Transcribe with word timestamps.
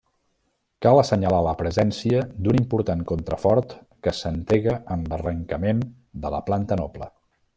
Cal 0.85 0.99
assenyalar 1.01 1.41
la 1.47 1.51
presència 1.59 2.23
d'un 2.47 2.57
important 2.61 3.03
contrafort 3.13 3.77
que 4.07 4.15
s'entrega 4.21 4.75
en 4.97 5.05
l'arrencament 5.13 5.87
de 6.27 6.35
la 6.39 6.45
planta 6.49 6.83
noble. 6.85 7.13